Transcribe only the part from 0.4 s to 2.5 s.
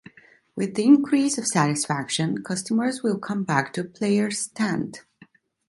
With the increase of satisfaction,